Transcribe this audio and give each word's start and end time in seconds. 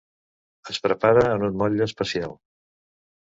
Es 0.73 0.79
prepara 0.85 1.25
en 1.33 1.45
un 1.49 1.59
motlle 1.61 1.87
especial. 1.91 2.33